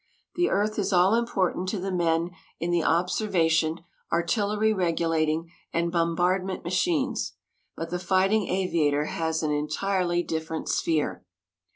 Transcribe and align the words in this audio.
The 0.33 0.49
earth 0.49 0.79
is 0.79 0.91
all 0.91 1.13
important 1.13 1.69
to 1.69 1.79
the 1.79 1.91
men 1.91 2.31
in 2.59 2.71
the 2.71 2.83
observation, 2.83 3.81
artillery 4.11 4.73
regulating, 4.73 5.51
and 5.71 5.91
bombardment 5.91 6.63
machines, 6.63 7.33
but 7.75 7.91
the 7.91 7.99
fighting 7.99 8.47
aviator 8.47 9.05
has 9.05 9.43
an 9.43 9.51
entirely 9.51 10.23
different 10.23 10.69
sphere. 10.69 11.23